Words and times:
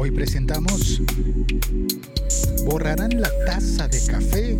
Hoy 0.00 0.12
presentamos 0.12 1.02
Borrarán 2.64 3.20
la 3.20 3.30
taza 3.44 3.88
de 3.88 3.98
café 4.06 4.56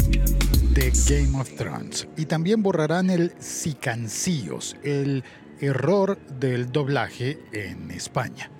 de 0.74 0.92
Game 1.08 1.40
of 1.40 1.48
Thrones 1.54 2.08
y 2.16 2.26
también 2.26 2.60
borrarán 2.60 3.08
el 3.08 3.32
sicancillos, 3.38 4.74
el 4.82 5.22
error 5.60 6.18
del 6.40 6.72
doblaje 6.72 7.38
en 7.52 7.92
España. 7.92 8.50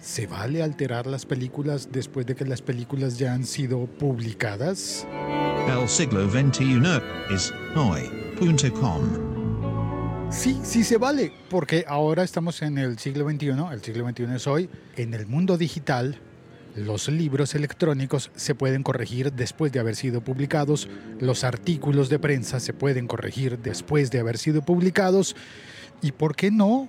¿Se 0.00 0.26
vale 0.26 0.62
alterar 0.62 1.06
las 1.06 1.26
películas 1.26 1.90
después 1.92 2.24
de 2.24 2.34
que 2.34 2.46
las 2.46 2.62
películas 2.62 3.18
ya 3.18 3.34
han 3.34 3.44
sido 3.44 3.84
publicadas? 3.86 5.06
El 5.68 5.88
siglo 5.90 6.26
XXI 6.30 6.80
es 7.34 7.52
hoy.com. 7.76 9.37
Sí, 10.30 10.60
sí 10.62 10.84
se 10.84 10.98
vale, 10.98 11.32
porque 11.48 11.84
ahora 11.88 12.22
estamos 12.22 12.60
en 12.62 12.76
el 12.76 12.98
siglo 12.98 13.28
XXI, 13.28 13.48
el 13.72 13.82
siglo 13.82 14.08
XXI 14.08 14.24
es 14.34 14.46
hoy, 14.46 14.68
en 14.96 15.14
el 15.14 15.26
mundo 15.26 15.56
digital, 15.56 16.18
los 16.76 17.08
libros 17.08 17.54
electrónicos 17.54 18.30
se 18.36 18.54
pueden 18.54 18.82
corregir 18.82 19.32
después 19.32 19.72
de 19.72 19.80
haber 19.80 19.96
sido 19.96 20.20
publicados, 20.20 20.88
los 21.18 21.44
artículos 21.44 22.10
de 22.10 22.18
prensa 22.18 22.60
se 22.60 22.74
pueden 22.74 23.06
corregir 23.06 23.58
después 23.58 24.10
de 24.10 24.20
haber 24.20 24.36
sido 24.36 24.60
publicados, 24.62 25.34
y 26.02 26.12
por 26.12 26.36
qué 26.36 26.50
no, 26.50 26.88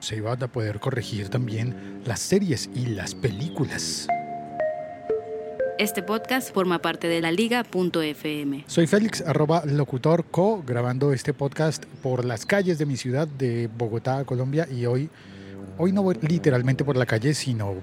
se 0.00 0.20
van 0.22 0.42
a 0.42 0.48
poder 0.48 0.80
corregir 0.80 1.28
también 1.28 2.02
las 2.06 2.20
series 2.20 2.70
y 2.74 2.86
las 2.86 3.14
películas. 3.14 4.08
Este 5.78 6.02
podcast 6.02 6.52
forma 6.52 6.80
parte 6.80 7.06
de 7.06 7.20
la 7.20 7.30
liga.fm. 7.30 8.64
Soy 8.66 8.88
Félix, 8.88 9.20
arroba 9.20 9.62
locutor 9.64 10.24
co, 10.28 10.60
grabando 10.66 11.12
este 11.12 11.32
podcast 11.32 11.84
por 12.02 12.24
las 12.24 12.44
calles 12.44 12.78
de 12.78 12.84
mi 12.84 12.96
ciudad 12.96 13.28
de 13.28 13.68
Bogotá, 13.68 14.24
Colombia, 14.24 14.66
y 14.68 14.86
hoy, 14.86 15.08
hoy 15.78 15.92
no 15.92 16.02
voy 16.02 16.16
literalmente 16.20 16.82
por 16.82 16.96
la 16.96 17.06
calle, 17.06 17.32
sino 17.32 17.76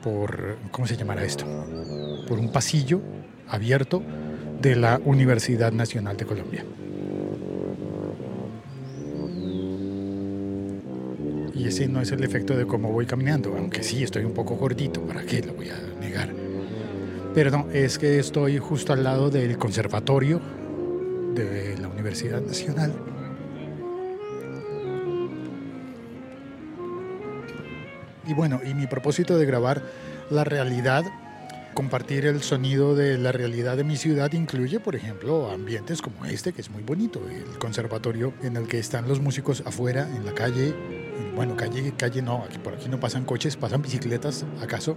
por, 0.00 0.58
¿cómo 0.70 0.86
se 0.86 0.96
llamará 0.96 1.24
esto? 1.24 1.44
Por 2.28 2.38
un 2.38 2.52
pasillo 2.52 3.00
abierto 3.48 4.00
de 4.62 4.76
la 4.76 5.00
Universidad 5.04 5.72
Nacional 5.72 6.16
de 6.16 6.26
Colombia. 6.26 6.64
Y 11.52 11.66
ese 11.66 11.88
no 11.88 12.00
es 12.00 12.12
el 12.12 12.22
efecto 12.22 12.56
de 12.56 12.64
cómo 12.64 12.92
voy 12.92 13.06
caminando, 13.06 13.56
aunque 13.58 13.82
sí 13.82 14.04
estoy 14.04 14.24
un 14.24 14.34
poco 14.34 14.54
gordito, 14.54 15.00
¿para 15.00 15.24
qué 15.24 15.42
lo 15.42 15.54
voy 15.54 15.70
a 15.70 16.00
negar? 16.00 16.43
Pero 17.34 17.50
no, 17.50 17.68
es 17.72 17.98
que 17.98 18.20
estoy 18.20 18.58
justo 18.58 18.92
al 18.92 19.02
lado 19.02 19.28
del 19.28 19.58
conservatorio 19.58 20.40
de 21.34 21.76
la 21.78 21.88
Universidad 21.88 22.40
Nacional. 22.40 22.92
Y 28.26 28.32
bueno, 28.34 28.60
y 28.64 28.74
mi 28.74 28.86
propósito 28.86 29.36
de 29.36 29.44
grabar 29.46 29.82
la 30.30 30.44
realidad, 30.44 31.04
compartir 31.74 32.24
el 32.26 32.40
sonido 32.42 32.94
de 32.94 33.18
la 33.18 33.32
realidad 33.32 33.76
de 33.76 33.84
mi 33.84 33.96
ciudad 33.96 34.32
incluye, 34.32 34.78
por 34.78 34.94
ejemplo, 34.94 35.50
ambientes 35.50 36.00
como 36.00 36.24
este, 36.24 36.52
que 36.52 36.60
es 36.60 36.70
muy 36.70 36.84
bonito, 36.84 37.20
el 37.28 37.58
conservatorio 37.58 38.32
en 38.42 38.56
el 38.56 38.68
que 38.68 38.78
están 38.78 39.08
los 39.08 39.20
músicos 39.20 39.62
afuera, 39.66 40.08
en 40.16 40.24
la 40.24 40.32
calle, 40.32 40.72
bueno, 41.34 41.56
calle, 41.56 41.92
calle 41.98 42.22
no, 42.22 42.44
por 42.62 42.74
aquí 42.74 42.88
no 42.88 43.00
pasan 43.00 43.24
coches, 43.24 43.56
pasan 43.56 43.82
bicicletas, 43.82 44.46
acaso, 44.62 44.96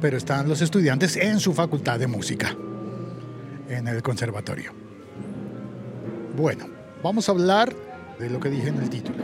pero 0.00 0.16
están 0.16 0.48
los 0.48 0.60
estudiantes 0.62 1.16
en 1.16 1.40
su 1.40 1.52
facultad 1.52 1.98
de 1.98 2.06
música, 2.06 2.54
en 3.68 3.88
el 3.88 4.02
conservatorio. 4.02 4.72
Bueno, 6.36 6.66
vamos 7.02 7.28
a 7.28 7.32
hablar 7.32 7.74
de 8.18 8.30
lo 8.30 8.40
que 8.40 8.50
dije 8.50 8.68
en 8.68 8.78
el 8.78 8.90
título. 8.90 9.18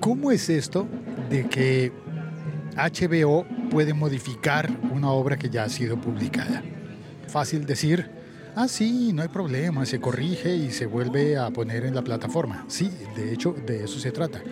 ¿Cómo 0.00 0.30
es 0.30 0.48
esto 0.48 0.86
de 1.30 1.48
que 1.48 1.92
HBO 2.76 3.46
puede 3.70 3.94
modificar 3.94 4.70
una 4.92 5.10
obra 5.10 5.36
que 5.36 5.50
ya 5.50 5.64
ha 5.64 5.68
sido 5.68 5.96
publicada? 5.96 6.62
Fácil 7.26 7.66
decir, 7.66 8.10
ah, 8.54 8.68
sí, 8.68 9.12
no 9.12 9.22
hay 9.22 9.28
problema, 9.28 9.86
se 9.86 10.00
corrige 10.00 10.54
y 10.54 10.70
se 10.70 10.86
vuelve 10.86 11.36
a 11.36 11.50
poner 11.50 11.84
en 11.86 11.94
la 11.94 12.02
plataforma. 12.02 12.64
Sí, 12.68 12.90
de 13.16 13.32
hecho, 13.32 13.54
de 13.66 13.84
eso 13.84 13.98
se 13.98 14.12
trata. 14.12 14.42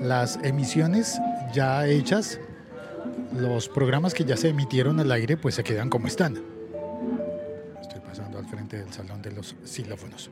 Las 0.00 0.38
emisiones 0.42 1.20
ya 1.52 1.86
hechas 1.86 2.40
los 3.34 3.68
programas 3.68 4.14
que 4.14 4.24
ya 4.24 4.36
se 4.36 4.48
emitieron 4.48 5.00
al 5.00 5.10
aire 5.10 5.36
pues 5.36 5.56
se 5.56 5.64
quedan 5.64 5.90
como 5.90 6.06
están. 6.06 6.40
Estoy 7.80 8.00
pasando 8.00 8.38
al 8.38 8.46
frente 8.46 8.78
del 8.78 8.92
salón 8.92 9.20
de 9.22 9.32
los 9.32 9.56
xilófonos. 9.64 10.30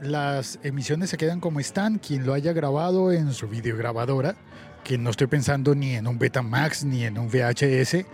Las 0.00 0.58
emisiones 0.64 1.10
se 1.10 1.16
quedan 1.16 1.40
como 1.40 1.60
están, 1.60 1.98
quien 1.98 2.26
lo 2.26 2.34
haya 2.34 2.52
grabado 2.52 3.12
en 3.12 3.32
su 3.32 3.46
videograbadora, 3.48 4.34
que 4.82 4.98
no 4.98 5.10
estoy 5.10 5.28
pensando 5.28 5.74
ni 5.74 5.94
en 5.94 6.08
un 6.08 6.18
Betamax 6.18 6.84
ni 6.84 7.04
en 7.04 7.18
un 7.18 7.28
VHS, 7.28 8.04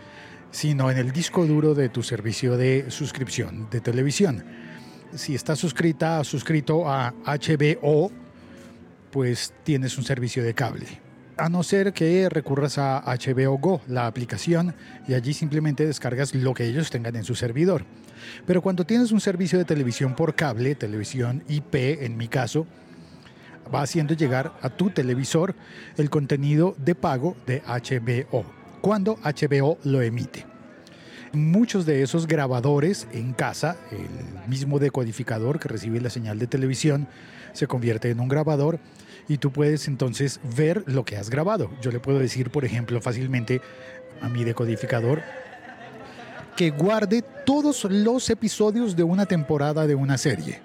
sino 0.51 0.91
en 0.91 0.99
el 0.99 1.11
disco 1.11 1.47
duro 1.47 1.75
de 1.75 1.89
tu 1.89 2.03
servicio 2.03 2.57
de 2.57 2.91
suscripción 2.91 3.69
de 3.71 3.81
televisión. 3.81 4.45
Si 5.15 5.35
estás 5.35 5.59
suscrita, 5.59 6.23
suscrito 6.23 6.89
a 6.89 7.15
HBO, 7.25 8.13
pues 9.11 9.55
tienes 9.65 9.97
un 9.97 10.05
servicio 10.05 10.45
de 10.45 10.55
cable 10.55 11.10
a 11.41 11.49
no 11.49 11.63
ser 11.63 11.95
que 11.95 12.29
recurras 12.29 12.77
a 12.77 13.03
HBO 13.07 13.57
Go, 13.57 13.81
la 13.89 14.07
aplicación, 14.07 14.75
y 15.09 15.15
allí 15.15 15.33
simplemente 15.33 15.87
descargas 15.87 16.35
lo 16.35 16.53
que 16.53 16.67
ellos 16.67 16.91
tengan 16.91 17.17
en 17.17 17.25
su 17.25 17.35
servidor. 17.35 17.87
Pero 18.47 18.61
cuando 18.61 18.85
tienes 18.85 19.11
un 19.11 19.23
servicio 19.23 19.59
de 19.59 19.65
televisión 19.65 20.15
por 20.15 20.35
cable, 20.35 20.75
televisión 20.75 21.43
IP 21.49 22.03
en 22.03 22.19
mi 22.19 22.29
caso, 22.29 22.67
va 23.75 23.81
haciendo 23.81 24.13
llegar 24.13 24.53
a 24.61 24.69
tu 24.69 24.91
televisor 24.91 25.55
el 25.97 26.11
contenido 26.11 26.75
de 26.77 26.95
pago 26.95 27.35
de 27.47 27.63
HBO, 27.63 28.45
cuando 28.83 29.17
HBO 29.25 29.79
lo 29.83 30.03
emite. 30.03 30.45
Muchos 31.33 31.87
de 31.87 32.03
esos 32.03 32.27
grabadores 32.27 33.09
en 33.13 33.33
casa, 33.33 33.79
el 33.93 34.49
mismo 34.51 34.79
decodificador 34.79 35.59
que 35.59 35.69
recibe 35.69 36.03
la 36.03 36.11
señal 36.11 36.39
de 36.39 36.49
televisión, 36.49 37.09
se 37.55 37.67
convierte 37.67 38.11
en 38.11 38.21
un 38.21 38.29
grabador 38.29 38.79
y 39.31 39.39
tú 39.39 39.53
puedes 39.53 39.87
entonces 39.87 40.41
ver 40.57 40.83
lo 40.87 41.05
que 41.05 41.17
has 41.17 41.31
grabado. 41.31 41.71
Yo 41.81 41.93
le 41.93 42.01
puedo 42.01 42.19
decir, 42.19 42.51
por 42.51 42.65
ejemplo, 42.65 43.01
fácilmente 43.01 43.63
a 44.21 44.29
mi 44.29 44.43
decodificador 44.43 45.23
que 46.57 46.71
guarde 46.71 47.23
todos 47.47 47.85
los 47.85 48.29
episodios 48.29 48.97
de 48.97 49.05
una 49.05 49.27
temporada 49.27 49.87
de 49.87 49.95
una 49.95 50.19
serie. 50.19 50.61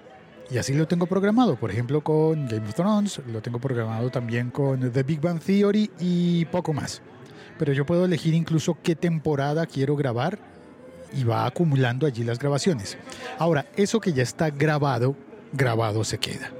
Y 0.50 0.58
así 0.58 0.74
lo 0.74 0.88
tengo 0.88 1.06
programado, 1.06 1.54
por 1.54 1.70
ejemplo 1.70 2.00
con 2.00 2.48
Game 2.48 2.68
of 2.68 2.74
Thrones, 2.74 3.20
lo 3.28 3.40
tengo 3.40 3.60
programado 3.60 4.10
también 4.10 4.50
con 4.50 4.90
The 4.92 5.04
Big 5.04 5.20
Bang 5.20 5.40
Theory 5.40 5.88
y 6.00 6.44
poco 6.46 6.72
más. 6.72 7.02
Pero 7.60 7.72
yo 7.72 7.86
puedo 7.86 8.04
elegir 8.04 8.34
incluso 8.34 8.76
qué 8.82 8.96
temporada 8.96 9.64
quiero 9.66 9.94
grabar 9.94 10.40
y 11.14 11.22
va 11.22 11.46
acumulando 11.46 12.04
allí 12.04 12.24
las 12.24 12.40
grabaciones. 12.40 12.98
Ahora, 13.38 13.66
eso 13.76 14.00
que 14.00 14.12
ya 14.12 14.24
está 14.24 14.50
grabado, 14.50 15.14
grabado 15.52 16.02
se 16.02 16.18
queda. 16.18 16.50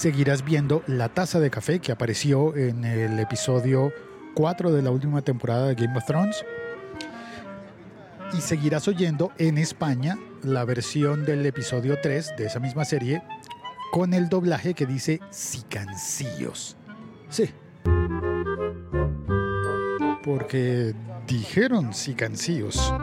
Seguirás 0.00 0.42
viendo 0.42 0.82
la 0.86 1.10
taza 1.10 1.40
de 1.40 1.50
café 1.50 1.78
que 1.78 1.92
apareció 1.92 2.56
en 2.56 2.86
el 2.86 3.18
episodio 3.18 3.92
4 4.34 4.72
de 4.72 4.80
la 4.80 4.90
última 4.90 5.20
temporada 5.20 5.68
de 5.68 5.74
Game 5.74 5.94
of 5.94 6.06
Thrones. 6.06 6.42
Y 8.32 8.40
seguirás 8.40 8.88
oyendo 8.88 9.30
en 9.36 9.58
España 9.58 10.18
la 10.42 10.64
versión 10.64 11.26
del 11.26 11.44
episodio 11.44 11.98
3 12.00 12.32
de 12.38 12.46
esa 12.46 12.60
misma 12.60 12.86
serie 12.86 13.22
con 13.92 14.14
el 14.14 14.30
doblaje 14.30 14.72
que 14.72 14.86
dice 14.86 15.20
Sicancillos. 15.28 16.78
Sí. 17.28 17.50
Porque 20.24 20.94
dijeron 21.26 21.92
Sicancillos. 21.92 22.94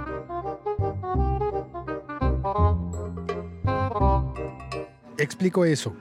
Explico 5.19 5.63
eso 5.63 5.95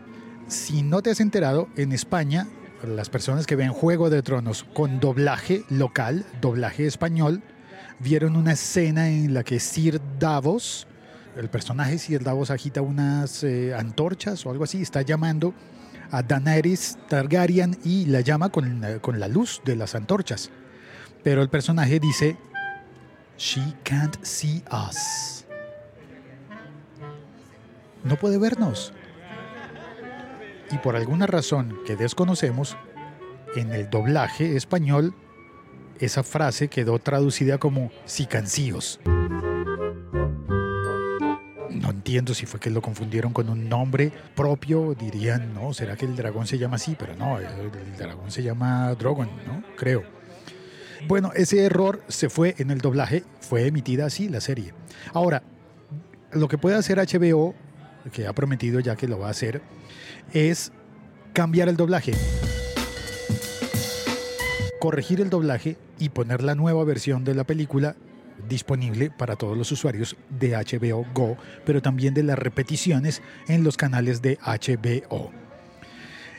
si 0.49 0.83
no 0.83 1.03
te 1.03 1.11
has 1.11 1.21
enterado, 1.21 1.69
en 1.77 1.93
España, 1.93 2.47
las 2.85 3.11
personas 3.11 3.47
que 3.47 3.57
ven 3.57 3.73
Juego 3.73 4.11
de 4.11 4.23
Tronos 4.23 4.65
con 4.75 5.01
doblaje 5.01 5.65
local, 5.71 6.25
doblaje 6.41 6.87
español, 6.87 7.43
vieron 7.99 8.37
una 8.37 8.53
escena 8.53 9.09
en 9.09 9.35
la 9.35 9.43
que 9.43 9.59
Sir 9.59 10.01
Davos, 10.19 10.87
el 11.37 11.49
personaje 11.49 11.99
Sir 11.99 12.23
Davos 12.23 12.51
agita 12.51 12.81
unas 12.81 13.43
eh, 13.43 13.75
antorchas 13.75 14.47
o 14.47 14.51
algo 14.51 14.65
así, 14.65 14.83
está 14.83 15.03
llamando 15.03 15.53
a 16.13 16.23
Daenerys 16.23 16.99
Targaryen 17.09 17.77
y 17.83 18.07
la 18.07 18.21
llama 18.21 18.51
con, 18.51 18.81
con 19.01 19.19
la 19.19 19.27
luz 19.27 19.61
de 19.65 19.75
las 19.75 19.97
antorchas. 19.97 20.51
Pero 21.25 21.43
el 21.43 21.49
personaje 21.49 21.99
dice, 21.99 22.37
She 23.37 23.75
can't 23.83 24.17
see 24.23 24.63
us. 24.71 25.45
No 28.05 28.17
puede 28.17 28.39
vernos 28.39 28.93
y 30.71 30.79
por 30.79 30.97
alguna 30.97 31.27
razón 31.27 31.79
que 31.87 31.97
desconocemos, 31.97 32.77
en 33.55 33.73
el 33.73 33.89
doblaje 33.89 34.57
español 34.57 35.15
esa 36.01 36.23
frase 36.23 36.69
quedó 36.69 36.99
traducida 36.99 37.59
como 37.59 37.91
sicancíos. 38.05 39.01
No 41.71 41.91
entiendo 41.91 42.35
si 42.35 42.47
fue 42.47 42.61
que 42.61 42.71
lo 42.71 42.83
confundieron 42.83 43.33
con 43.33 43.49
un 43.49 43.69
nombre 43.69 44.13
propio, 44.35 44.95
dirían, 44.95 45.55
no, 45.55 45.73
¿será 45.73 45.97
que 45.97 46.07
el 46.07 46.17
dragón 46.17 46.47
se 46.47 46.59
llama 46.59 46.77
así? 46.77 46.97
Pero 46.99 47.15
no, 47.17 47.39
el, 47.39 47.47
el 47.47 47.97
dragón 47.97 48.31
se 48.31 48.43
llama 48.43 48.95
Drogon, 48.95 49.29
¿no? 49.47 49.63
Creo. 49.77 50.03
Bueno, 51.07 51.33
ese 51.35 51.65
error 51.65 52.03
se 52.09 52.29
fue 52.29 52.55
en 52.59 52.71
el 52.71 52.79
doblaje, 52.79 53.25
fue 53.41 53.67
emitida 53.67 54.07
así 54.07 54.29
la 54.29 54.41
serie. 54.41 54.73
Ahora, 55.13 55.43
lo 56.33 56.49
que 56.49 56.59
puede 56.59 56.77
hacer 56.77 56.99
HBO, 56.99 57.55
que 58.13 58.27
ha 58.27 58.33
prometido 58.33 58.81
ya 58.81 58.97
que 58.97 59.09
lo 59.09 59.19
va 59.19 59.29
a 59.29 59.31
hacer, 59.31 59.63
es 60.33 60.73
cambiar 61.33 61.69
el 61.69 61.77
doblaje. 61.77 62.13
Corregir 64.81 65.21
el 65.21 65.31
doblaje 65.31 65.77
y 65.99 66.11
poner 66.11 66.43
la 66.43 66.55
nueva 66.55 66.85
versión 66.85 67.25
de 67.25 67.35
la 67.35 67.45
película 67.45 67.97
disponible 68.49 69.11
para 69.11 69.37
todos 69.37 69.57
los 69.57 69.73
usuarios 69.73 70.17
de 70.29 70.51
HBO 70.51 71.07
Go, 71.15 71.37
pero 71.65 71.83
también 71.83 72.15
de 72.15 72.23
las 72.23 72.39
repeticiones 72.39 73.23
en 73.49 73.65
los 73.65 73.77
canales 73.77 74.23
de 74.23 74.39
HBO. 74.39 75.33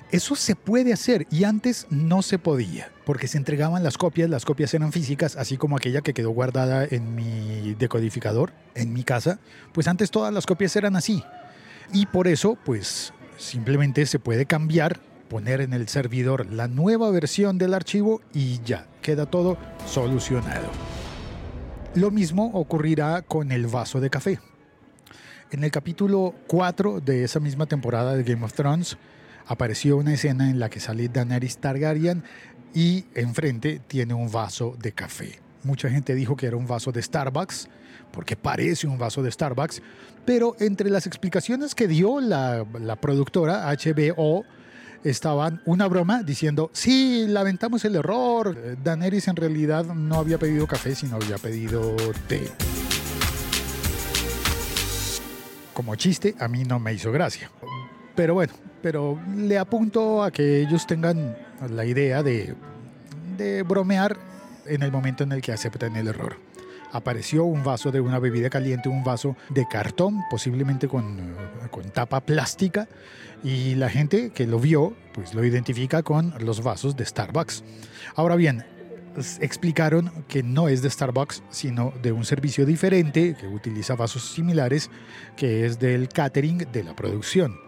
Eso 0.09 0.37
se 0.37 0.55
puede 0.55 0.93
hacer 0.93 1.27
y 1.29 1.43
antes 1.43 1.85
no 1.89 2.21
se 2.21 2.39
podía, 2.39 2.89
porque 3.05 3.27
se 3.27 3.37
entregaban 3.37 3.83
las 3.83 3.97
copias, 3.97 4.29
las 4.29 4.45
copias 4.45 4.73
eran 4.73 4.93
físicas, 4.93 5.35
así 5.35 5.57
como 5.57 5.75
aquella 5.75 5.99
que 5.99 6.13
quedó 6.13 6.29
guardada 6.29 6.87
en 6.89 7.13
mi 7.13 7.75
decodificador, 7.77 8.53
en 8.73 8.93
mi 8.93 9.03
casa, 9.03 9.39
pues 9.73 9.89
antes 9.89 10.09
todas 10.09 10.33
las 10.33 10.45
copias 10.45 10.77
eran 10.77 10.95
así. 10.95 11.23
Y 11.93 12.05
por 12.07 12.27
eso, 12.27 12.57
pues 12.65 13.13
simplemente 13.37 14.05
se 14.05 14.19
puede 14.19 14.45
cambiar, 14.45 14.99
poner 15.29 15.61
en 15.61 15.73
el 15.73 15.87
servidor 15.87 16.51
la 16.51 16.67
nueva 16.67 17.11
versión 17.11 17.57
del 17.57 17.73
archivo 17.73 18.21
y 18.33 18.61
ya, 18.63 18.87
queda 19.01 19.25
todo 19.25 19.57
solucionado. 19.85 20.67
Lo 21.95 22.11
mismo 22.11 22.51
ocurrirá 22.53 23.21
con 23.21 23.51
el 23.51 23.67
vaso 23.67 23.99
de 23.99 24.09
café. 24.09 24.39
En 25.49 25.63
el 25.63 25.71
capítulo 25.71 26.35
4 26.47 26.99
de 26.99 27.23
esa 27.23 27.39
misma 27.39 27.65
temporada 27.65 28.15
de 28.15 28.23
Game 28.23 28.43
of 28.43 28.53
Thrones, 28.53 28.97
apareció 29.45 29.97
una 29.97 30.13
escena 30.13 30.49
en 30.49 30.59
la 30.59 30.69
que 30.69 30.81
sale 30.81 31.07
Daenerys 31.07 31.57
Targaryen 31.59 32.23
y 32.73 33.05
enfrente 33.15 33.79
tiene 33.87 34.13
un 34.13 34.29
vaso 34.29 34.75
de 34.77 34.91
café. 34.91 35.39
Mucha 35.63 35.89
gente 35.89 36.15
dijo 36.15 36.35
que 36.35 36.47
era 36.47 36.57
un 36.57 36.67
vaso 36.67 36.91
de 36.91 37.01
Starbucks, 37.01 37.69
porque 38.11 38.35
parece 38.35 38.87
un 38.87 38.97
vaso 38.97 39.21
de 39.21 39.31
Starbucks, 39.31 39.81
pero 40.25 40.55
entre 40.59 40.89
las 40.89 41.07
explicaciones 41.07 41.73
que 41.73 41.87
dio 41.87 42.19
la, 42.19 42.65
productora 42.99 43.71
HBO, 43.71 44.45
estaban 45.03 45.61
una 45.65 45.87
broma 45.87 46.23
diciendo, 46.23 46.69
sí, 46.73 47.25
lamentamos 47.27 47.85
el 47.85 47.95
error, 47.95 48.77
Daenerys 48.83 49.27
en 49.27 49.35
realidad 49.35 49.85
no 49.85 50.15
había 50.15 50.37
pedido 50.37 50.67
café, 50.67 50.95
sino 50.95 51.15
había 51.15 51.37
pedido 51.37 51.95
té. 52.27 52.51
Como 55.73 55.95
chiste, 55.95 56.35
a 56.39 56.47
mí 56.47 56.63
no 56.63 56.79
me 56.79 56.93
hizo 56.93 57.11
gracia. 57.11 57.51
Pero 58.15 58.33
bueno, 58.33 58.51
pero 58.81 59.19
le 59.35 59.57
apunto 59.57 60.23
a 60.23 60.31
que 60.31 60.61
ellos 60.61 60.87
tengan 60.87 61.37
la 61.69 61.85
idea 61.85 62.23
de, 62.23 62.55
de 63.37 63.63
bromear 63.63 64.17
en 64.65 64.81
el 64.81 64.91
momento 64.91 65.23
en 65.23 65.31
el 65.31 65.41
que 65.41 65.51
aceptan 65.51 65.95
el 65.95 66.07
error. 66.07 66.46
Apareció 66.91 67.43
un 67.43 67.63
vaso 67.63 67.91
de 67.91 67.99
una 67.99 68.19
bebida 68.19 68.49
caliente, 68.49 68.89
un 68.89 69.03
vaso 69.03 69.35
de 69.49 69.67
cartón, 69.67 70.21
posiblemente 70.29 70.87
con, 70.87 71.35
con 71.71 71.89
tapa 71.91 72.21
plástica, 72.21 72.87
y 73.43 73.75
la 73.75 73.89
gente 73.89 74.31
que 74.31 74.47
lo 74.47 74.59
vio, 74.59 74.95
pues 75.13 75.33
lo 75.33 75.43
identifica 75.43 76.03
con 76.03 76.33
los 76.39 76.63
vasos 76.63 76.95
de 76.95 77.05
Starbucks. 77.05 77.63
Ahora 78.15 78.35
bien, 78.35 78.63
explicaron 79.39 80.25
que 80.27 80.43
no 80.43 80.67
es 80.67 80.81
de 80.81 80.89
Starbucks, 80.89 81.43
sino 81.49 81.93
de 82.01 82.11
un 82.11 82.25
servicio 82.25 82.65
diferente 82.65 83.35
que 83.39 83.47
utiliza 83.47 83.95
vasos 83.95 84.31
similares, 84.31 84.89
que 85.35 85.65
es 85.65 85.79
del 85.79 86.09
catering 86.09 86.67
de 86.71 86.83
la 86.83 86.95
producción. 86.95 87.59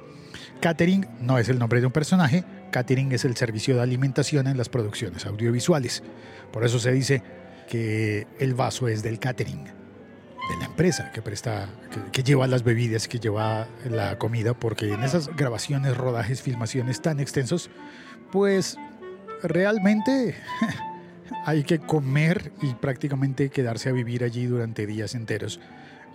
Catering 0.62 1.08
no 1.22 1.38
es 1.38 1.50
el 1.50 1.58
nombre 1.58 1.80
de 1.80 1.88
un 1.88 1.92
personaje, 1.92 2.44
catering 2.72 3.12
es 3.14 3.26
el 3.26 3.36
servicio 3.36 3.76
de 3.76 3.82
alimentación 3.82 4.48
en 4.48 4.58
las 4.58 4.70
producciones 4.70 5.26
audiovisuales. 5.26 6.04
Por 6.52 6.66
eso 6.66 6.80
se 6.80 6.92
dice 6.92 7.24
que 7.70 8.28
el 8.40 8.56
vaso 8.56 8.88
es 8.88 9.04
del 9.04 9.20
catering, 9.20 9.64
de 9.64 10.58
la 10.60 10.66
empresa 10.66 11.12
que 11.12 11.22
presta, 11.22 11.70
que, 11.92 12.12
que, 12.12 12.24
lleva 12.24 12.48
las 12.48 12.64
bebidas, 12.64 13.08
que 13.08 13.20
lleva 13.20 13.68
la 13.90 14.18
comida, 14.18 14.54
porque 14.54 14.92
en 14.92 15.04
esas 15.04 15.34
grabaciones, 15.36 15.96
rodajes, 15.96 16.42
filmaciones 16.42 17.02
tan 17.02 17.20
extensos, 17.20 17.70
pues 18.32 18.78
realmente 19.44 20.36
hay 21.46 21.64
que 21.64 21.80
comer 21.80 22.52
y 22.62 22.74
prácticamente 22.74 23.50
quedarse 23.50 23.90
a 23.90 23.92
vivir 23.92 24.24
allí 24.24 24.46
durante 24.48 24.86
días 24.86 25.16
enteros 25.16 25.60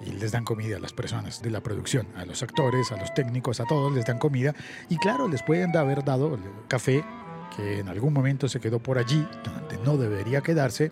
y 0.05 0.11
les 0.11 0.33
dan 0.33 0.45
comida 0.45 0.77
a 0.77 0.81
las 0.81 0.93
personas 0.93 1.41
de 1.41 1.51
la 1.51 1.61
producción, 1.61 2.09
a 2.17 2.25
los 2.25 2.43
actores, 2.43 2.91
a 2.93 2.97
los 2.97 3.15
técnicos, 3.15 3.61
a 3.61 3.65
todos 3.65 3.93
les 3.93 4.05
dan 4.05 4.19
comida 4.19 4.55
y 4.89 4.97
claro, 4.97 5.29
les 5.29 5.43
pueden 5.43 5.77
haber 5.77 6.05
dado 6.05 6.39
café 6.69 7.05
que 7.57 7.79
en 7.79 7.89
algún 7.89 8.13
momento 8.13 8.49
se 8.49 8.61
quedó 8.61 8.81
por 8.81 8.99
allí, 8.99 9.27
donde 9.45 9.79
no 9.85 9.97
debería 9.97 10.41
quedarse. 10.41 10.91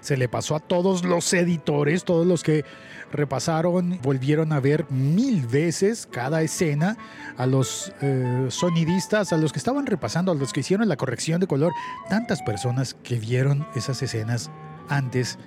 Se 0.00 0.16
le 0.16 0.28
pasó 0.28 0.56
a 0.56 0.60
todos 0.60 1.04
los 1.04 1.32
editores, 1.32 2.04
todos 2.04 2.26
los 2.26 2.42
que 2.42 2.64
repasaron, 3.12 3.98
volvieron 4.02 4.52
a 4.52 4.60
ver 4.60 4.90
mil 4.90 5.46
veces 5.46 6.06
cada 6.10 6.42
escena, 6.42 6.96
a 7.36 7.46
los 7.46 7.92
eh, 8.00 8.46
sonidistas, 8.48 9.32
a 9.32 9.36
los 9.36 9.52
que 9.52 9.58
estaban 9.58 9.86
repasando, 9.86 10.32
a 10.32 10.34
los 10.34 10.52
que 10.52 10.60
hicieron 10.60 10.88
la 10.88 10.96
corrección 10.96 11.40
de 11.40 11.46
color, 11.46 11.72
tantas 12.08 12.42
personas 12.42 12.94
que 13.02 13.18
vieron 13.18 13.66
esas 13.74 14.02
escenas 14.02 14.50
antes 14.88 15.38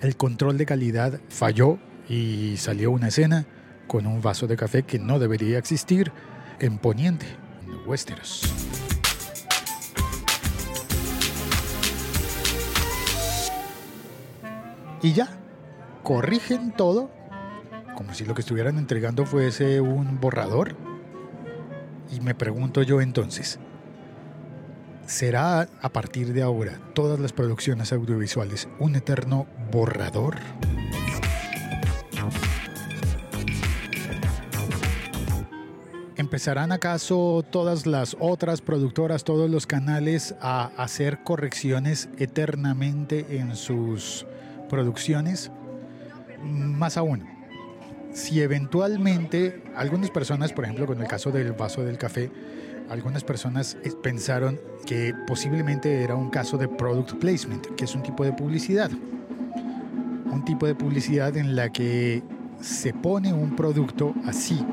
el 0.00 0.16
control 0.16 0.58
de 0.58 0.66
calidad 0.66 1.20
falló 1.28 1.78
y 2.08 2.56
salió 2.56 2.90
una 2.90 3.08
escena 3.08 3.46
con 3.86 4.06
un 4.06 4.20
vaso 4.20 4.46
de 4.46 4.56
café 4.56 4.82
que 4.82 4.98
no 4.98 5.18
debería 5.18 5.58
existir 5.58 6.12
en 6.60 6.78
Poniente, 6.78 7.26
en 7.66 7.88
Westeros. 7.88 8.67
Y 15.02 15.12
ya, 15.12 15.28
corrigen 16.02 16.72
todo, 16.72 17.10
como 17.96 18.14
si 18.14 18.24
lo 18.24 18.34
que 18.34 18.40
estuvieran 18.40 18.78
entregando 18.78 19.26
fuese 19.26 19.80
un 19.80 20.20
borrador. 20.20 20.76
Y 22.10 22.20
me 22.20 22.34
pregunto 22.34 22.82
yo 22.82 23.00
entonces, 23.00 23.60
¿Será 25.08 25.66
a 25.80 25.88
partir 25.88 26.34
de 26.34 26.42
ahora 26.42 26.78
todas 26.92 27.18
las 27.18 27.32
producciones 27.32 27.94
audiovisuales 27.94 28.68
un 28.78 28.94
eterno 28.94 29.46
borrador? 29.72 30.36
¿Empezarán 36.16 36.72
acaso 36.72 37.42
todas 37.50 37.86
las 37.86 38.18
otras 38.20 38.60
productoras, 38.60 39.24
todos 39.24 39.48
los 39.48 39.66
canales 39.66 40.34
a 40.42 40.72
hacer 40.76 41.22
correcciones 41.24 42.10
eternamente 42.18 43.38
en 43.38 43.56
sus 43.56 44.26
producciones? 44.68 45.50
Más 46.42 46.96
aún, 46.96 47.24
si 48.12 48.40
eventualmente 48.40 49.62
algunas 49.76 50.10
personas, 50.10 50.52
por 50.52 50.64
ejemplo 50.64 50.86
con 50.86 51.00
el 51.00 51.08
caso 51.08 51.30
del 51.30 51.52
vaso 51.52 51.84
del 51.84 51.98
café, 51.98 52.30
algunas 52.88 53.22
personas 53.22 53.76
pensaron 54.02 54.58
que 54.86 55.14
posiblemente 55.26 56.02
era 56.02 56.14
un 56.14 56.30
caso 56.30 56.56
de 56.56 56.68
product 56.68 57.14
placement, 57.18 57.66
que 57.76 57.84
es 57.84 57.94
un 57.94 58.02
tipo 58.02 58.24
de 58.24 58.32
publicidad. 58.32 58.90
Un 58.90 60.44
tipo 60.44 60.66
de 60.66 60.74
publicidad 60.74 61.36
en 61.36 61.54
la 61.54 61.70
que 61.70 62.22
se 62.60 62.92
pone 62.92 63.32
un 63.32 63.56
producto 63.56 64.14
así, 64.24 64.64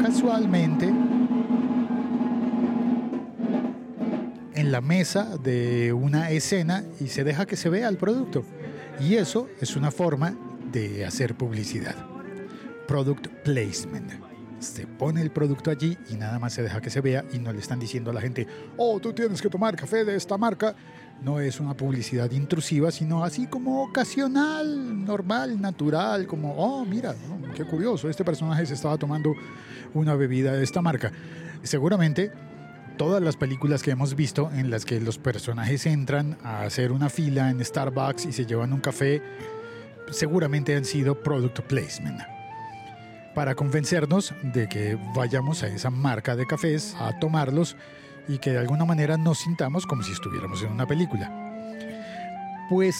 casualmente, 0.00 0.92
en 4.54 4.72
la 4.72 4.80
mesa 4.80 5.36
de 5.36 5.92
una 5.92 6.30
escena 6.30 6.84
y 7.00 7.08
se 7.08 7.24
deja 7.24 7.46
que 7.46 7.56
se 7.56 7.68
vea 7.68 7.88
el 7.88 7.96
producto. 7.96 8.44
Y 9.00 9.14
eso 9.14 9.48
es 9.60 9.76
una 9.76 9.90
forma 9.90 10.34
de 10.72 11.04
hacer 11.04 11.34
publicidad. 11.34 11.94
Product 12.86 13.26
placement 13.44 14.26
se 14.58 14.86
pone 14.86 15.20
el 15.20 15.30
producto 15.30 15.70
allí 15.70 15.96
y 16.10 16.14
nada 16.14 16.38
más 16.38 16.54
se 16.54 16.62
deja 16.62 16.80
que 16.80 16.90
se 16.90 17.00
vea 17.00 17.24
y 17.32 17.38
no 17.38 17.52
le 17.52 17.58
están 17.58 17.78
diciendo 17.78 18.10
a 18.10 18.14
la 18.14 18.20
gente, 18.20 18.46
oh, 18.76 18.98
tú 19.00 19.12
tienes 19.12 19.42
que 19.42 19.50
tomar 19.50 19.76
café 19.76 20.04
de 20.04 20.16
esta 20.16 20.38
marca. 20.38 20.74
No 21.22 21.40
es 21.40 21.60
una 21.60 21.74
publicidad 21.74 22.30
intrusiva, 22.30 22.90
sino 22.90 23.24
así 23.24 23.46
como 23.46 23.82
ocasional, 23.82 25.04
normal, 25.04 25.60
natural, 25.60 26.26
como, 26.26 26.54
oh, 26.56 26.84
mira, 26.84 27.14
qué 27.54 27.64
curioso, 27.64 28.08
este 28.08 28.24
personaje 28.24 28.66
se 28.66 28.74
estaba 28.74 28.98
tomando 28.98 29.32
una 29.94 30.14
bebida 30.14 30.52
de 30.52 30.62
esta 30.62 30.82
marca. 30.82 31.10
Seguramente 31.62 32.32
todas 32.96 33.22
las 33.22 33.36
películas 33.36 33.82
que 33.82 33.90
hemos 33.90 34.16
visto 34.16 34.50
en 34.52 34.70
las 34.70 34.84
que 34.84 35.00
los 35.00 35.18
personajes 35.18 35.86
entran 35.86 36.38
a 36.42 36.62
hacer 36.62 36.92
una 36.92 37.08
fila 37.08 37.50
en 37.50 37.64
Starbucks 37.64 38.26
y 38.26 38.32
se 38.32 38.46
llevan 38.46 38.72
un 38.72 38.80
café, 38.80 39.22
seguramente 40.10 40.74
han 40.74 40.84
sido 40.84 41.22
product 41.22 41.60
placement 41.60 42.20
para 43.34 43.54
convencernos 43.54 44.32
de 44.42 44.66
que 44.66 44.98
vayamos 45.14 45.62
a 45.62 45.68
esa 45.68 45.90
marca 45.90 46.34
de 46.36 46.46
cafés 46.46 46.96
a 46.98 47.18
tomarlos 47.18 47.76
y 48.28 48.38
que 48.38 48.50
de 48.52 48.58
alguna 48.58 48.86
manera 48.86 49.18
nos 49.18 49.38
sintamos 49.38 49.86
como 49.86 50.02
si 50.02 50.12
estuviéramos 50.12 50.62
en 50.62 50.72
una 50.72 50.86
película. 50.86 51.30
Pues 52.70 52.96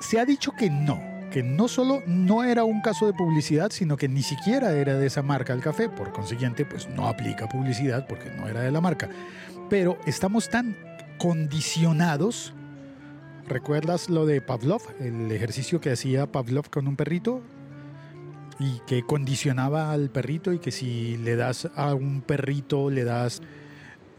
se 0.00 0.20
ha 0.20 0.24
dicho 0.24 0.52
que 0.52 0.70
no, 0.70 1.02
que 1.30 1.42
no 1.42 1.68
solo 1.68 2.02
no 2.06 2.44
era 2.44 2.64
un 2.64 2.80
caso 2.80 3.06
de 3.06 3.12
publicidad, 3.12 3.70
sino 3.70 3.96
que 3.96 4.08
ni 4.08 4.22
siquiera 4.22 4.72
era 4.72 4.94
de 4.94 5.06
esa 5.06 5.22
marca 5.22 5.52
el 5.52 5.60
café, 5.60 5.88
por 5.88 6.12
consiguiente, 6.12 6.64
pues 6.64 6.88
no 6.88 7.06
aplica 7.06 7.48
publicidad 7.48 8.06
porque 8.06 8.30
no 8.30 8.48
era 8.48 8.60
de 8.62 8.70
la 8.70 8.80
marca. 8.80 9.08
Pero 9.68 9.98
estamos 10.06 10.48
tan 10.50 10.76
condicionados. 11.18 12.52
¿Recuerdas 13.48 14.08
lo 14.08 14.26
de 14.26 14.40
Pavlov? 14.40 14.82
El 15.00 15.30
ejercicio 15.32 15.80
que 15.80 15.92
hacía 15.92 16.30
Pavlov 16.30 16.70
con 16.70 16.86
un 16.86 16.96
perrito 16.96 17.42
y 18.58 18.80
que 18.86 19.02
condicionaba 19.02 19.92
al 19.92 20.10
perrito 20.10 20.52
y 20.52 20.58
que 20.58 20.70
si 20.70 21.16
le 21.16 21.36
das 21.36 21.68
a 21.76 21.94
un 21.94 22.20
perrito, 22.20 22.90
le 22.90 23.04
das 23.04 23.40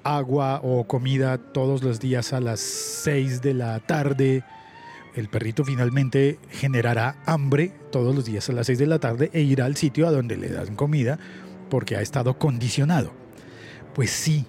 agua 0.04 0.62
o 0.64 0.86
comida 0.86 1.38
todos 1.38 1.84
los 1.84 2.00
días 2.00 2.34
a 2.34 2.40
las 2.40 2.60
6 2.60 3.42
de 3.42 3.54
la 3.54 3.80
tarde, 3.80 4.44
el 5.16 5.28
perrito 5.28 5.64
finalmente 5.64 6.40
generará 6.50 7.18
hambre 7.26 7.74
todos 7.92 8.16
los 8.16 8.26
días 8.26 8.50
a 8.50 8.54
las 8.54 8.68
6 8.68 8.80
de 8.80 8.88
la 8.88 9.00
tarde 9.00 9.30
e 9.34 9.42
irá 9.42 9.66
al 9.66 9.76
sitio 9.76 10.08
a 10.08 10.12
donde 10.12 10.38
le 10.38 10.50
dan 10.50 10.76
comida 10.76 11.20
porque 11.70 11.96
ha 11.96 12.02
estado 12.02 12.38
condicionado. 12.38 13.12
Pues 13.94 14.12
sí, 14.12 14.46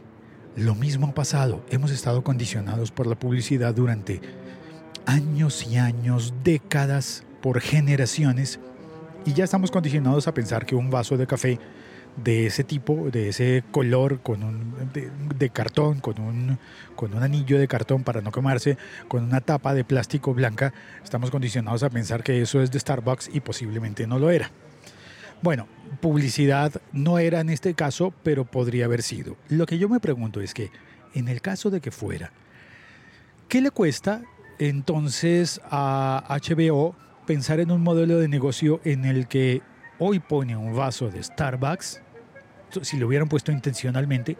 lo 0.56 0.74
mismo 0.74 1.08
ha 1.08 1.14
pasado. 1.14 1.64
Hemos 1.70 1.90
estado 1.90 2.22
condicionados 2.22 2.90
por 2.90 3.06
la 3.06 3.18
publicidad 3.18 3.74
durante 3.74 4.20
años 5.06 5.66
y 5.66 5.76
años, 5.76 6.34
décadas, 6.44 7.24
por 7.40 7.60
generaciones, 7.60 8.60
y 9.24 9.32
ya 9.32 9.44
estamos 9.44 9.70
condicionados 9.70 10.28
a 10.28 10.34
pensar 10.34 10.66
que 10.66 10.74
un 10.74 10.90
vaso 10.90 11.16
de 11.16 11.26
café 11.26 11.58
de 12.16 12.46
ese 12.46 12.64
tipo, 12.64 13.10
de 13.10 13.28
ese 13.28 13.64
color, 13.70 14.20
con 14.20 14.42
un, 14.42 14.74
de, 15.38 15.50
cartón, 15.50 16.00
con 16.00 16.20
un, 16.20 16.58
con 16.94 17.14
un 17.14 17.22
anillo 17.22 17.58
de 17.58 17.68
cartón 17.68 18.04
para 18.04 18.20
no 18.20 18.32
quemarse, 18.32 18.76
con 19.08 19.24
una 19.24 19.40
tapa 19.40 19.74
de 19.74 19.84
plástico 19.84 20.34
blanca, 20.34 20.72
estamos 21.02 21.30
condicionados 21.30 21.82
a 21.82 21.90
pensar 21.90 22.22
que 22.22 22.42
eso 22.42 22.60
es 22.62 22.70
de 22.70 22.80
Starbucks 22.80 23.30
y 23.32 23.40
posiblemente 23.40 24.06
no 24.06 24.18
lo 24.18 24.30
era. 24.30 24.50
Bueno, 25.42 25.66
publicidad 26.00 26.72
no 26.92 27.18
era 27.18 27.40
en 27.40 27.48
este 27.48 27.74
caso, 27.74 28.14
pero 28.22 28.44
podría 28.44 28.84
haber 28.84 29.02
sido. 29.02 29.36
Lo 29.48 29.66
que 29.66 29.78
yo 29.78 29.88
me 29.88 29.98
pregunto 29.98 30.40
es 30.40 30.54
que, 30.54 30.70
en 31.14 31.28
el 31.28 31.40
caso 31.40 31.70
de 31.70 31.80
que 31.80 31.90
fuera, 31.90 32.32
¿qué 33.48 33.60
le 33.60 33.70
cuesta 33.70 34.22
entonces 34.58 35.60
a 35.64 36.24
HBO 36.28 36.94
pensar 37.26 37.60
en 37.60 37.70
un 37.70 37.82
modelo 37.82 38.18
de 38.18 38.28
negocio 38.28 38.80
en 38.84 39.04
el 39.04 39.26
que 39.26 39.62
hoy 40.04 40.18
pone 40.18 40.56
un 40.56 40.74
vaso 40.74 41.10
de 41.10 41.22
Starbucks, 41.22 42.00
si 42.82 42.96
lo 42.96 43.06
hubieran 43.06 43.28
puesto 43.28 43.52
intencionalmente, 43.52 44.36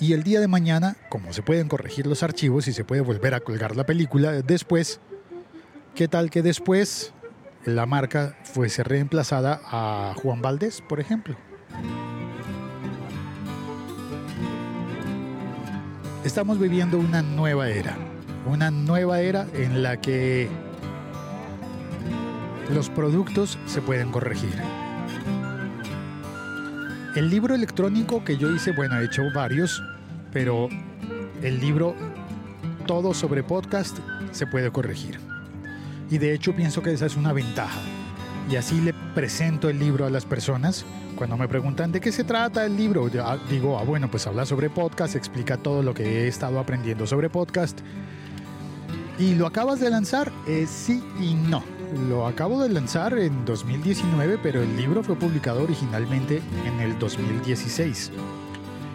y 0.00 0.14
el 0.14 0.22
día 0.22 0.40
de 0.40 0.48
mañana, 0.48 0.96
como 1.10 1.32
se 1.32 1.42
pueden 1.42 1.68
corregir 1.68 2.06
los 2.06 2.22
archivos 2.22 2.66
y 2.68 2.72
se 2.72 2.84
puede 2.84 3.02
volver 3.02 3.34
a 3.34 3.40
colgar 3.40 3.76
la 3.76 3.84
película 3.84 4.32
después, 4.32 4.98
¿qué 5.94 6.08
tal 6.08 6.30
que 6.30 6.42
después 6.42 7.12
la 7.66 7.84
marca 7.84 8.36
fuese 8.44 8.82
reemplazada 8.82 9.60
a 9.64 10.14
Juan 10.16 10.40
Valdés, 10.40 10.80
por 10.80 10.98
ejemplo? 10.98 11.36
Estamos 16.24 16.58
viviendo 16.58 16.98
una 16.98 17.20
nueva 17.20 17.68
era, 17.68 17.96
una 18.46 18.70
nueva 18.70 19.20
era 19.20 19.46
en 19.52 19.82
la 19.82 20.00
que 20.00 20.48
los 22.70 22.88
productos 22.88 23.58
se 23.66 23.82
pueden 23.82 24.10
corregir. 24.10 24.54
El 27.14 27.30
libro 27.30 27.54
electrónico 27.54 28.24
que 28.24 28.36
yo 28.36 28.50
hice, 28.50 28.72
bueno, 28.72 28.98
he 28.98 29.04
hecho 29.04 29.22
varios, 29.34 29.82
pero 30.32 30.68
el 31.42 31.60
libro 31.60 31.94
todo 32.86 33.14
sobre 33.14 33.42
podcast 33.42 33.98
se 34.32 34.46
puede 34.46 34.70
corregir. 34.70 35.20
Y 36.10 36.18
de 36.18 36.34
hecho 36.34 36.54
pienso 36.54 36.82
que 36.82 36.92
esa 36.92 37.06
es 37.06 37.16
una 37.16 37.32
ventaja. 37.32 37.80
Y 38.50 38.56
así 38.56 38.80
le 38.80 38.92
presento 39.14 39.70
el 39.70 39.78
libro 39.78 40.04
a 40.04 40.10
las 40.10 40.24
personas. 40.24 40.84
Cuando 41.16 41.36
me 41.36 41.48
preguntan 41.48 41.92
de 41.92 42.00
qué 42.00 42.12
se 42.12 42.24
trata 42.24 42.66
el 42.66 42.76
libro, 42.76 43.08
digo, 43.48 43.78
ah, 43.78 43.84
bueno, 43.84 44.10
pues 44.10 44.26
habla 44.26 44.44
sobre 44.44 44.68
podcast, 44.68 45.14
explica 45.14 45.56
todo 45.56 45.82
lo 45.82 45.94
que 45.94 46.24
he 46.24 46.28
estado 46.28 46.58
aprendiendo 46.58 47.06
sobre 47.06 47.30
podcast. 47.30 47.80
¿Y 49.18 49.34
lo 49.36 49.46
acabas 49.46 49.78
de 49.78 49.90
lanzar? 49.90 50.32
Eh, 50.48 50.66
sí 50.68 51.02
y 51.20 51.34
no. 51.34 51.73
Lo 51.92 52.26
acabo 52.26 52.62
de 52.62 52.70
lanzar 52.70 53.16
en 53.18 53.44
2019, 53.44 54.38
pero 54.42 54.62
el 54.62 54.76
libro 54.76 55.02
fue 55.02 55.16
publicado 55.16 55.62
originalmente 55.62 56.40
en 56.64 56.80
el 56.80 56.98
2016. 56.98 58.10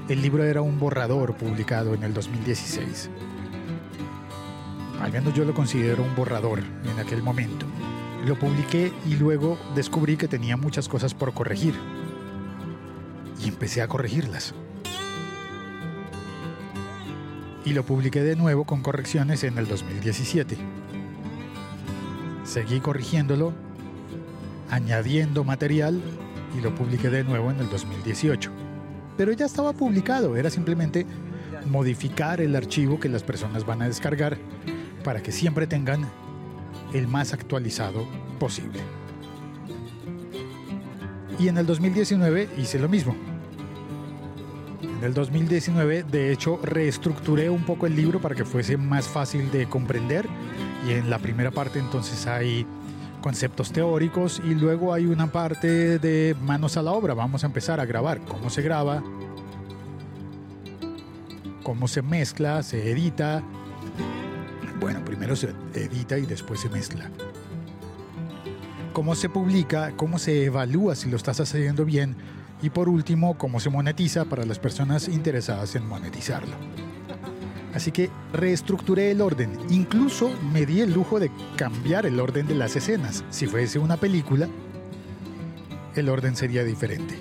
El 0.09 0.21
libro 0.21 0.43
era 0.43 0.61
un 0.61 0.79
borrador 0.79 1.35
publicado 1.35 1.93
en 1.93 2.03
el 2.03 2.13
2016. 2.13 3.09
Al 5.01 5.11
menos 5.11 5.33
yo 5.33 5.45
lo 5.45 5.53
considero 5.53 6.03
un 6.03 6.15
borrador 6.15 6.59
en 6.59 6.99
aquel 6.99 7.23
momento. 7.23 7.65
Lo 8.25 8.37
publiqué 8.37 8.91
y 9.05 9.15
luego 9.15 9.57
descubrí 9.75 10.17
que 10.17 10.27
tenía 10.27 10.57
muchas 10.57 10.89
cosas 10.89 11.13
por 11.13 11.33
corregir. 11.33 11.73
Y 13.43 13.47
empecé 13.47 13.81
a 13.81 13.87
corregirlas. 13.87 14.53
Y 17.63 17.73
lo 17.73 17.85
publiqué 17.85 18.23
de 18.23 18.35
nuevo 18.35 18.65
con 18.65 18.81
correcciones 18.81 19.43
en 19.43 19.57
el 19.57 19.67
2017. 19.67 20.57
Seguí 22.49 22.79
corrigiéndolo, 22.79 23.53
añadiendo 24.71 25.43
material 25.43 26.01
y 26.57 26.61
lo 26.61 26.73
publiqué 26.73 27.11
de 27.11 27.23
nuevo 27.23 27.51
en 27.51 27.59
el 27.59 27.69
2018. 27.69 28.49
Pero 29.15 29.31
ya 29.33 29.45
estaba 29.45 29.71
publicado, 29.71 30.35
era 30.35 30.49
simplemente 30.49 31.05
modificar 31.67 32.41
el 32.41 32.55
archivo 32.55 32.99
que 32.99 33.07
las 33.07 33.21
personas 33.21 33.67
van 33.67 33.83
a 33.83 33.87
descargar 33.87 34.39
para 35.03 35.21
que 35.21 35.31
siempre 35.31 35.67
tengan 35.67 36.09
el 36.91 37.07
más 37.07 37.33
actualizado 37.33 38.07
posible. 38.39 38.79
Y 41.37 41.49
en 41.49 41.59
el 41.59 41.67
2019 41.67 42.49
hice 42.57 42.79
lo 42.79 42.89
mismo. 42.89 43.15
En 44.81 45.03
el 45.03 45.13
2019, 45.13 46.01
de 46.01 46.31
hecho, 46.31 46.59
reestructuré 46.63 47.51
un 47.51 47.63
poco 47.63 47.85
el 47.85 47.95
libro 47.95 48.19
para 48.19 48.33
que 48.33 48.43
fuese 48.43 48.75
más 48.75 49.07
fácil 49.07 49.51
de 49.51 49.69
comprender 49.69 50.27
y 50.87 50.93
en 50.93 51.09
la 51.09 51.19
primera 51.19 51.51
parte 51.51 51.79
entonces 51.79 52.27
hay 52.27 52.65
conceptos 53.21 53.71
teóricos 53.71 54.41
y 54.43 54.55
luego 54.55 54.93
hay 54.93 55.05
una 55.05 55.27
parte 55.31 55.99
de 55.99 56.35
manos 56.41 56.77
a 56.77 56.81
la 56.81 56.91
obra. 56.91 57.13
Vamos 57.13 57.43
a 57.43 57.47
empezar 57.47 57.79
a 57.79 57.85
grabar 57.85 58.21
cómo 58.21 58.49
se 58.49 58.61
graba, 58.61 59.03
cómo 61.63 61.87
se 61.87 62.01
mezcla, 62.01 62.63
se 62.63 62.91
edita. 62.91 63.43
Bueno, 64.79 65.03
primero 65.03 65.35
se 65.35 65.53
edita 65.73 66.17
y 66.17 66.25
después 66.25 66.61
se 66.61 66.69
mezcla. 66.69 67.09
Cómo 68.93 69.15
se 69.15 69.29
publica, 69.29 69.93
cómo 69.95 70.17
se 70.17 70.45
evalúa 70.45 70.95
si 70.95 71.09
lo 71.09 71.17
estás 71.17 71.39
haciendo 71.39 71.85
bien 71.85 72.15
y 72.61 72.69
por 72.69 72.89
último, 72.89 73.37
cómo 73.37 73.59
se 73.59 73.69
monetiza 73.69 74.25
para 74.25 74.45
las 74.45 74.59
personas 74.59 75.07
interesadas 75.07 75.75
en 75.75 75.87
monetizarlo. 75.87 76.55
Así 77.79 77.93
que 77.93 78.09
reestructuré 78.33 79.09
el 79.09 79.21
orden. 79.21 79.57
Incluso 79.69 80.29
me 80.51 80.65
di 80.65 80.81
el 80.81 80.93
lujo 80.93 81.17
de 81.17 81.31
cambiar 81.55 82.05
el 82.05 82.19
orden 82.19 82.45
de 82.45 82.53
las 82.53 82.75
escenas. 82.75 83.23
Si 83.29 83.47
fuese 83.47 83.79
una 83.79 83.95
película, 83.95 84.49
el 85.95 86.09
orden 86.09 86.35
sería 86.35 86.65
diferente. 86.65 87.15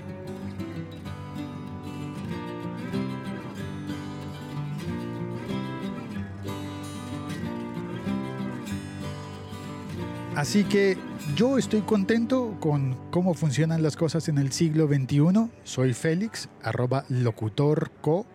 Así 10.35 10.65
que 10.65 10.99
yo 11.37 11.57
estoy 11.57 11.83
contento 11.83 12.57
con 12.59 12.97
cómo 13.13 13.35
funcionan 13.35 13.85
las 13.85 13.95
cosas 13.95 14.29
en 14.29 14.39
el 14.39 14.51
siglo 14.51 14.89
XXI. 14.89 15.51
Soy 15.63 15.95
Félix, 15.95 16.49
arroba 16.65 17.05
locutorco, 17.09 18.27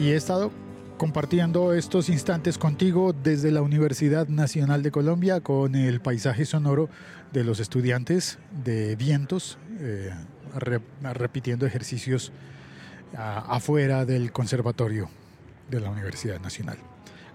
y 0.00 0.08
he 0.08 0.16
estado 0.16 0.50
compartiendo 0.96 1.74
estos 1.74 2.08
instantes 2.08 2.58
contigo 2.58 3.12
desde 3.12 3.50
la 3.50 3.62
Universidad 3.62 4.28
Nacional 4.28 4.82
de 4.82 4.90
Colombia 4.90 5.40
con 5.40 5.74
el 5.74 6.00
paisaje 6.00 6.44
sonoro 6.44 6.88
de 7.32 7.44
los 7.44 7.60
estudiantes 7.60 8.38
de 8.64 8.96
vientos, 8.96 9.58
eh, 9.80 10.10
repitiendo 11.02 11.66
ejercicios 11.66 12.32
afuera 13.14 14.04
del 14.04 14.32
conservatorio 14.32 15.08
de 15.70 15.80
la 15.80 15.90
Universidad 15.90 16.40
Nacional. 16.40 16.78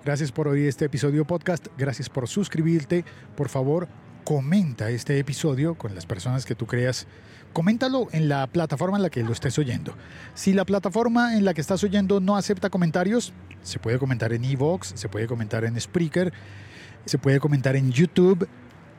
Gracias 0.04 0.32
por 0.32 0.48
oír 0.48 0.68
este 0.68 0.86
episodio 0.86 1.26
podcast, 1.26 1.68
gracias 1.78 2.10
por 2.10 2.28
suscribirte, 2.28 3.06
por 3.36 3.50
favor 3.50 3.88
comenta 4.24 4.90
este 4.90 5.20
episodio 5.20 5.76
con 5.76 5.96
las 5.96 6.06
personas 6.06 6.46
que 6.46 6.56
tú 6.56 6.68
creas 6.68 7.08
coméntalo 7.54 8.08
en 8.12 8.30
la 8.30 8.48
plataforma 8.48 8.98
en 8.98 9.04
la 9.04 9.10
que 9.10 9.24
lo 9.24 9.32
estés 9.32 9.58
oyendo. 9.60 9.96
Si 10.34 10.54
la 10.54 10.66
plataforma 10.66 11.36
en 11.36 11.46
la 11.46 11.54
que 11.54 11.62
estás 11.62 11.84
oyendo 11.84 12.20
no 12.20 12.38
acepta 12.38 12.70
comentarios, 12.70 13.34
se 13.62 13.80
puede 13.80 14.00
comentar 14.00 14.34
en 14.34 14.44
Evox, 14.44 14.94
se 14.96 15.10
puede 15.10 15.28
comentar 15.28 15.66
en 15.66 15.80
Spreaker, 15.80 16.34
se 17.06 17.18
puede 17.18 17.40
comentar 17.40 17.76
en 17.76 17.92
YouTube, 17.92 18.48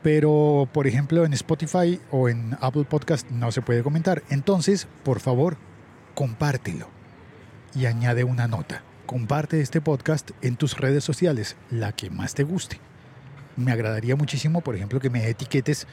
pero 0.01 0.67
por 0.71 0.87
ejemplo 0.87 1.25
en 1.25 1.33
Spotify 1.33 1.99
o 2.11 2.29
en 2.29 2.57
Apple 2.61 2.85
Podcast 2.85 3.29
no 3.31 3.51
se 3.51 3.61
puede 3.61 3.83
comentar. 3.83 4.23
Entonces, 4.29 4.87
por 5.03 5.19
favor, 5.19 5.57
compártelo 6.13 6.87
y 7.75 7.85
añade 7.85 8.23
una 8.23 8.47
nota. 8.47 8.83
Comparte 9.05 9.61
este 9.61 9.81
podcast 9.81 10.31
en 10.41 10.55
tus 10.55 10.77
redes 10.77 11.03
sociales, 11.03 11.57
la 11.69 11.91
que 11.91 12.09
más 12.09 12.35
te 12.35 12.43
guste. 12.43 12.79
Me 13.55 13.71
agradaría 13.71 14.15
muchísimo, 14.15 14.61
por 14.61 14.75
ejemplo, 14.75 14.99
que 14.99 15.09
me 15.09 15.27
etiquetes 15.29 15.87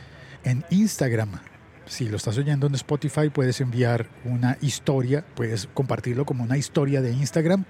en 0.44 0.64
Instagram. 0.70 1.40
Si 1.86 2.08
lo 2.08 2.16
estás 2.16 2.38
oyendo 2.38 2.66
en 2.66 2.74
Spotify, 2.74 3.30
puedes 3.30 3.60
enviar 3.60 4.06
una 4.24 4.56
historia, 4.60 5.24
puedes 5.34 5.68
compartirlo 5.74 6.24
como 6.24 6.44
una 6.44 6.56
historia 6.56 7.02
de 7.02 7.12
Instagram 7.12 7.64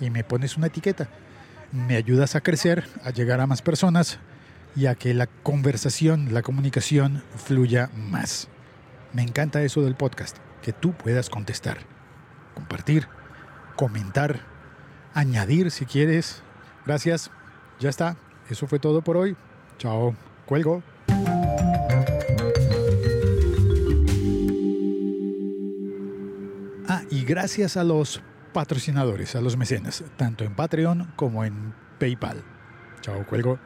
y 0.00 0.10
me 0.10 0.24
pones 0.24 0.56
una 0.56 0.66
etiqueta. 0.66 1.08
Me 1.72 1.96
ayudas 1.96 2.34
a 2.34 2.40
crecer, 2.40 2.84
a 3.04 3.10
llegar 3.10 3.40
a 3.40 3.46
más 3.46 3.62
personas 3.62 4.18
y 4.76 4.86
a 4.86 4.94
que 4.94 5.14
la 5.14 5.26
conversación, 5.26 6.34
la 6.34 6.42
comunicación 6.42 7.22
fluya 7.36 7.90
más. 7.94 8.48
Me 9.12 9.22
encanta 9.22 9.62
eso 9.62 9.82
del 9.82 9.94
podcast, 9.94 10.36
que 10.62 10.72
tú 10.72 10.92
puedas 10.92 11.30
contestar, 11.30 11.78
compartir, 12.54 13.06
comentar, 13.76 14.40
añadir 15.14 15.70
si 15.70 15.86
quieres. 15.86 16.42
Gracias, 16.86 17.30
ya 17.78 17.88
está. 17.88 18.16
Eso 18.50 18.66
fue 18.66 18.80
todo 18.80 19.00
por 19.00 19.16
hoy. 19.16 19.36
Chao, 19.78 20.14
cuelgo. 20.44 20.82
Ah, 26.88 27.02
y 27.10 27.24
gracias 27.24 27.76
a 27.76 27.84
los 27.84 28.20
patrocinadores, 28.52 29.36
a 29.36 29.40
los 29.40 29.56
mecenas, 29.56 30.02
tanto 30.16 30.42
en 30.42 30.56
Patreon 30.56 31.12
como 31.14 31.44
en 31.44 31.72
PayPal. 32.00 32.42
Chao, 33.00 33.24
cuelgo. 33.26 33.58